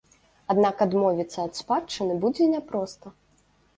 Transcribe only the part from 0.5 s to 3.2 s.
Аднак адмовіцца ад спадчыны будзе няпроста.